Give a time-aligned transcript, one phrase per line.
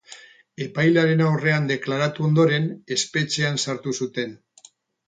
[0.65, 2.67] Epailearen aurrean deklaratu ondoren,
[2.99, 4.37] espetxean sartu zuten.